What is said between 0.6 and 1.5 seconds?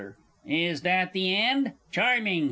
that the